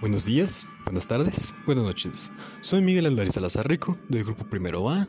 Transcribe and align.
Buenos 0.00 0.26
días, 0.26 0.68
buenas 0.84 1.08
tardes, 1.08 1.56
buenas 1.66 1.82
noches. 1.82 2.30
Soy 2.60 2.82
Miguel 2.82 3.06
Aldares 3.06 3.34
Salazar 3.34 3.68
Rico, 3.68 3.98
del 4.08 4.22
grupo 4.22 4.48
Primero 4.48 4.88
A 4.88 5.08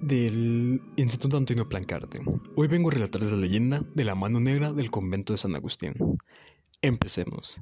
del 0.00 0.80
Instituto 0.94 1.36
Antonio 1.36 1.68
Plancarte. 1.68 2.20
Hoy 2.54 2.68
vengo 2.68 2.90
a 2.90 2.92
relatarles 2.92 3.32
la 3.32 3.38
leyenda 3.38 3.82
de 3.96 4.04
la 4.04 4.14
mano 4.14 4.38
negra 4.38 4.72
del 4.72 4.92
convento 4.92 5.32
de 5.32 5.38
San 5.38 5.56
Agustín. 5.56 5.94
Empecemos. 6.82 7.60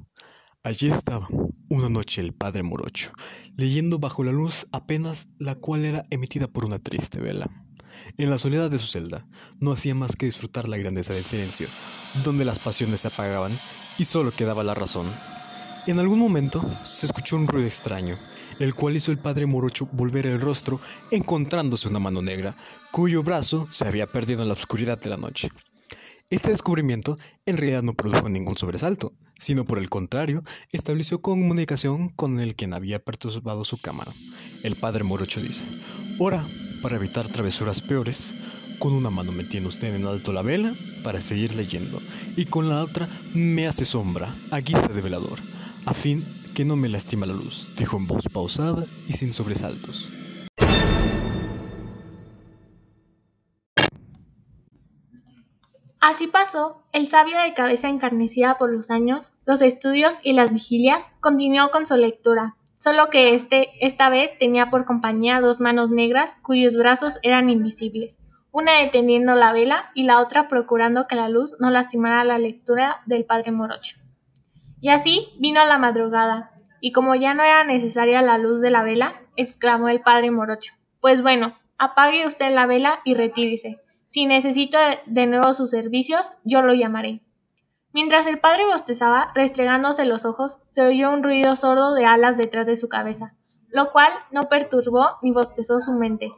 Allí 0.61 0.87
estaba, 0.87 1.27
una 1.69 1.89
noche, 1.89 2.21
el 2.21 2.31
padre 2.31 2.61
Morocho, 2.61 3.11
leyendo 3.55 3.97
bajo 3.97 4.23
la 4.23 4.31
luz 4.31 4.67
apenas 4.71 5.29
la 5.39 5.55
cual 5.55 5.83
era 5.83 6.05
emitida 6.11 6.47
por 6.47 6.63
una 6.63 6.77
triste 6.77 7.19
vela. 7.19 7.49
En 8.17 8.29
la 8.29 8.37
soledad 8.37 8.69
de 8.69 8.77
su 8.77 8.85
celda, 8.85 9.25
no 9.59 9.71
hacía 9.71 9.95
más 9.95 10.15
que 10.15 10.27
disfrutar 10.27 10.69
la 10.69 10.77
grandeza 10.77 11.13
del 11.13 11.23
silencio, 11.23 11.67
donde 12.23 12.45
las 12.45 12.59
pasiones 12.59 13.01
se 13.01 13.07
apagaban 13.07 13.59
y 13.97 14.05
solo 14.05 14.31
quedaba 14.31 14.63
la 14.63 14.75
razón. 14.75 15.07
En 15.85 15.99
algún 15.99 16.17
momento 16.17 16.63
se 16.85 17.05
escuchó 17.05 17.35
un 17.35 17.45
ruido 17.45 17.67
extraño, 17.67 18.17
el 18.59 18.73
cual 18.73 18.95
hizo 18.95 19.11
el 19.11 19.17
padre 19.17 19.45
Morocho 19.45 19.89
volver 19.91 20.25
el 20.25 20.39
rostro 20.39 20.79
encontrándose 21.11 21.89
una 21.89 21.99
mano 21.99 22.21
negra, 22.21 22.55
cuyo 22.91 23.21
brazo 23.21 23.67
se 23.69 23.85
había 23.85 24.07
perdido 24.07 24.43
en 24.43 24.47
la 24.47 24.53
oscuridad 24.53 24.97
de 24.97 25.09
la 25.09 25.17
noche. 25.17 25.49
Este 26.29 26.51
descubrimiento 26.51 27.17
en 27.45 27.57
realidad 27.57 27.83
no 27.83 27.95
produjo 27.95 28.29
ningún 28.29 28.57
sobresalto, 28.57 29.11
sino 29.37 29.65
por 29.65 29.77
el 29.77 29.89
contrario, 29.89 30.41
estableció 30.71 31.21
comunicación 31.21 32.07
con 32.07 32.39
el 32.39 32.55
quien 32.55 32.73
había 32.73 33.03
perturbado 33.03 33.65
su 33.65 33.77
cámara. 33.77 34.13
El 34.63 34.77
padre 34.77 35.03
Morocho 35.03 35.41
dice, 35.41 35.65
Ora, 36.17 36.47
para 36.81 36.95
evitar 36.95 37.27
travesuras 37.27 37.81
peores, 37.81 38.33
con 38.79 38.93
una 38.93 39.09
mano 39.09 39.33
me 39.33 39.43
tiene 39.43 39.67
usted 39.67 39.93
en 39.93 40.05
alto 40.05 40.31
la 40.31 40.43
vela 40.43 40.73
para 41.03 41.21
seguir 41.21 41.53
leyendo, 41.55 42.01
y 42.35 42.45
con 42.45 42.69
la 42.69 42.81
otra 42.81 43.07
me 43.33 43.67
hace 43.67 43.85
sombra, 43.85 44.35
a 44.51 44.59
guisa 44.59 44.87
de 44.87 45.01
velador, 45.01 45.39
a 45.85 45.93
fin 45.93 46.23
que 46.53 46.65
no 46.65 46.75
me 46.75 46.89
lastima 46.89 47.25
la 47.25 47.33
luz, 47.33 47.71
dijo 47.77 47.97
en 47.97 48.07
voz 48.07 48.27
pausada 48.29 48.85
y 49.07 49.13
sin 49.13 49.33
sobresaltos. 49.33 50.11
Así 55.99 56.27
pasó, 56.27 56.83
el 56.91 57.07
sabio 57.07 57.39
de 57.39 57.53
cabeza 57.53 57.87
encarnecida 57.87 58.57
por 58.57 58.69
los 58.71 58.91
años, 58.91 59.31
los 59.45 59.61
estudios 59.61 60.19
y 60.21 60.33
las 60.33 60.51
vigilias, 60.51 61.09
continuó 61.21 61.71
con 61.71 61.87
su 61.87 61.95
lectura, 61.95 62.57
solo 62.75 63.09
que 63.09 63.33
este, 63.33 63.69
esta 63.79 64.09
vez 64.09 64.37
tenía 64.37 64.69
por 64.69 64.85
compañía 64.85 65.39
dos 65.39 65.61
manos 65.61 65.89
negras 65.89 66.37
cuyos 66.43 66.75
brazos 66.75 67.19
eran 67.23 67.49
invisibles, 67.49 68.19
una 68.53 68.79
deteniendo 68.79 69.33
la 69.33 69.51
vela 69.51 69.89
y 69.95 70.03
la 70.03 70.21
otra 70.21 70.47
procurando 70.47 71.07
que 71.07 71.15
la 71.15 71.27
luz 71.27 71.55
no 71.59 71.71
lastimara 71.71 72.23
la 72.23 72.37
lectura 72.37 73.01
del 73.07 73.25
padre 73.25 73.51
Morocho. 73.51 73.97
Y 74.79 74.89
así 74.89 75.29
vino 75.39 75.65
la 75.65 75.79
madrugada, 75.79 76.51
y 76.79 76.91
como 76.91 77.15
ya 77.15 77.33
no 77.33 77.41
era 77.41 77.63
necesaria 77.63 78.21
la 78.21 78.37
luz 78.37 78.61
de 78.61 78.69
la 78.69 78.83
vela, 78.83 79.13
exclamó 79.35 79.89
el 79.89 80.01
padre 80.01 80.29
Morocho, 80.29 80.75
pues 81.01 81.23
bueno, 81.23 81.57
apague 81.79 82.27
usted 82.27 82.53
la 82.53 82.67
vela 82.67 82.99
y 83.03 83.15
retírese, 83.15 83.81
si 84.05 84.27
necesito 84.27 84.77
de 85.07 85.25
nuevo 85.25 85.55
sus 85.55 85.71
servicios, 85.71 86.31
yo 86.43 86.61
lo 86.61 86.75
llamaré. 86.75 87.21
Mientras 87.91 88.27
el 88.27 88.39
padre 88.39 88.65
bostezaba, 88.65 89.31
restregándose 89.33 90.05
los 90.05 90.25
ojos, 90.25 90.59
se 90.69 90.85
oyó 90.85 91.09
un 91.11 91.23
ruido 91.23 91.55
sordo 91.55 91.95
de 91.95 92.05
alas 92.05 92.37
detrás 92.37 92.67
de 92.67 92.75
su 92.75 92.87
cabeza, 92.87 93.35
lo 93.69 93.91
cual 93.91 94.13
no 94.29 94.43
perturbó 94.43 95.17
ni 95.23 95.31
bostezó 95.31 95.79
su 95.79 95.93
mente. 95.93 96.31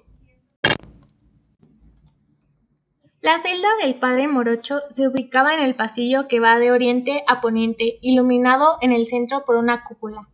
La 3.21 3.39
celda 3.39 3.69
del 3.81 3.95
padre 3.95 4.27
Morocho 4.27 4.80
se 4.91 5.08
ubicaba 5.08 5.53
en 5.53 5.59
el 5.59 5.75
pasillo 5.75 6.27
que 6.27 6.39
va 6.39 6.59
de 6.59 6.71
oriente 6.71 7.23
a 7.27 7.41
poniente, 7.41 7.97
iluminado 8.02 8.77
en 8.81 8.91
el 8.91 9.07
centro 9.07 9.45
por 9.45 9.55
una 9.55 9.83
cúpula. 9.83 10.27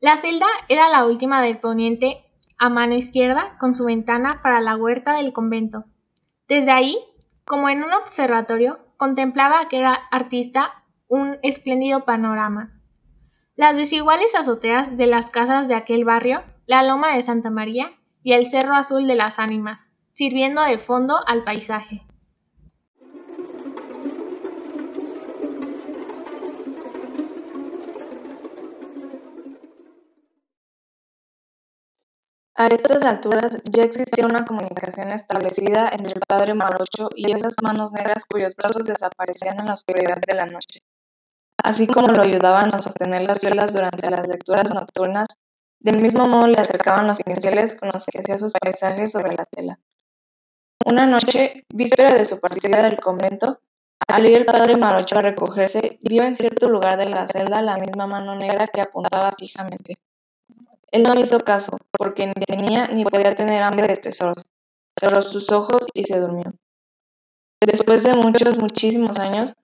La 0.00 0.16
celda 0.16 0.46
era 0.68 0.88
la 0.88 1.06
última 1.06 1.42
del 1.42 1.58
poniente 1.58 2.24
a 2.58 2.68
mano 2.68 2.94
izquierda, 2.94 3.56
con 3.58 3.74
su 3.74 3.84
ventana 3.84 4.40
para 4.42 4.60
la 4.60 4.76
huerta 4.76 5.14
del 5.14 5.32
convento. 5.32 5.84
Desde 6.48 6.70
ahí, 6.70 6.98
como 7.44 7.68
en 7.68 7.82
un 7.82 7.92
observatorio, 7.92 8.78
contemplaba 8.96 9.60
aquel 9.60 9.84
artista 10.10 10.84
un 11.08 11.38
espléndido 11.42 12.04
panorama. 12.04 12.80
Las 13.56 13.76
desiguales 13.76 14.34
azoteas 14.34 14.96
de 14.96 15.06
las 15.06 15.30
casas 15.30 15.68
de 15.68 15.74
aquel 15.74 16.04
barrio, 16.04 16.42
la 16.66 16.82
loma 16.82 17.14
de 17.14 17.22
Santa 17.22 17.50
María 17.50 17.92
y 18.22 18.32
el 18.32 18.46
cerro 18.46 18.74
azul 18.74 19.06
de 19.06 19.14
las 19.14 19.38
ánimas, 19.38 19.90
sirviendo 20.14 20.62
de 20.62 20.78
fondo 20.78 21.16
al 21.26 21.42
paisaje. 21.42 22.06
A 32.56 32.68
estas 32.68 33.02
alturas 33.02 33.58
ya 33.64 33.82
existía 33.82 34.24
una 34.24 34.44
comunicación 34.44 35.08
establecida 35.12 35.90
entre 35.90 36.14
el 36.14 36.20
padre 36.20 36.54
Marocho 36.54 37.10
y 37.16 37.32
esas 37.32 37.56
manos 37.60 37.90
negras 37.90 38.24
cuyos 38.24 38.54
brazos 38.54 38.86
desaparecían 38.86 39.58
en 39.58 39.66
la 39.66 39.74
oscuridad 39.74 40.18
de 40.24 40.34
la 40.34 40.46
noche, 40.46 40.80
así 41.60 41.88
como 41.88 42.06
lo 42.06 42.22
ayudaban 42.22 42.72
a 42.72 42.78
sostener 42.78 43.22
las 43.28 43.42
velas 43.42 43.72
durante 43.74 44.08
las 44.08 44.28
lecturas 44.28 44.72
nocturnas, 44.72 45.26
del 45.80 46.00
mismo 46.00 46.28
modo 46.28 46.46
le 46.46 46.60
acercaban 46.62 47.08
los 47.08 47.18
pinceles 47.18 47.74
con 47.74 47.90
los 47.92 48.06
que 48.06 48.20
hacía 48.20 48.38
sus 48.38 48.52
paisajes 48.52 49.10
sobre 49.10 49.34
la 49.34 49.44
tela. 49.44 49.80
Una 50.86 51.06
noche, 51.06 51.64
víspera 51.72 52.14
de 52.14 52.24
su 52.24 52.38
partida 52.38 52.82
del 52.82 52.96
convento, 52.96 53.58
al 54.06 54.26
ir 54.26 54.36
el 54.36 54.44
padre 54.44 54.76
Marocho 54.76 55.18
a 55.18 55.22
recogerse, 55.22 55.98
vio 56.02 56.22
en 56.24 56.34
cierto 56.34 56.68
lugar 56.68 56.98
de 56.98 57.06
la 57.06 57.26
celda 57.26 57.62
la 57.62 57.76
misma 57.76 58.06
mano 58.06 58.34
negra 58.34 58.66
que 58.66 58.82
apuntaba 58.82 59.32
fijamente. 59.38 59.96
Él 60.90 61.02
no 61.02 61.18
hizo 61.18 61.40
caso, 61.40 61.78
porque 61.90 62.26
ni 62.26 62.34
tenía 62.34 62.88
ni 62.88 63.04
podía 63.04 63.34
tener 63.34 63.62
hambre 63.62 63.88
de 63.88 63.96
tesoros. 63.96 64.44
Cerró 64.98 65.22
sus 65.22 65.50
ojos 65.50 65.86
y 65.94 66.04
se 66.04 66.20
durmió. 66.20 66.52
Después 67.60 68.04
de 68.04 68.14
muchos, 68.14 68.58
muchísimos 68.58 69.16
años, 69.16 69.54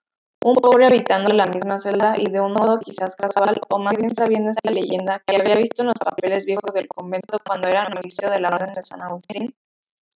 un 0.43 0.55
pobre 0.55 0.87
habitando 0.87 1.31
la 1.33 1.45
misma 1.45 1.77
celda 1.77 2.15
y 2.17 2.25
de 2.31 2.41
un 2.41 2.53
modo 2.53 2.79
quizás 2.79 3.15
casual, 3.15 3.61
o 3.69 3.77
más 3.77 3.95
bien 3.95 4.09
sabiendo 4.09 4.49
esta 4.49 4.71
leyenda 4.71 5.21
que 5.25 5.35
había 5.35 5.55
visto 5.55 5.83
en 5.83 5.89
los 5.89 5.99
papeles 5.99 6.45
viejos 6.45 6.73
del 6.73 6.87
convento 6.87 7.37
cuando 7.45 7.67
era 7.67 7.87
novicio 7.89 8.29
de 8.29 8.39
la 8.39 8.49
Orden 8.49 8.73
de 8.73 8.81
San 8.81 9.03
Agustín, 9.03 9.53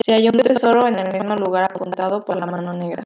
se 0.04 0.12
halló 0.12 0.30
un 0.32 0.40
tesoro 0.40 0.86
en 0.88 0.98
el 0.98 1.12
mismo 1.12 1.36
lugar 1.36 1.64
apuntado 1.64 2.24
por 2.24 2.36
la 2.36 2.46
mano 2.46 2.72
negra. 2.72 3.04